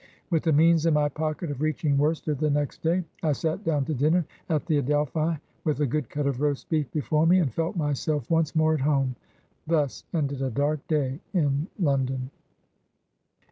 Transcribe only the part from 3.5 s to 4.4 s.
down to dinner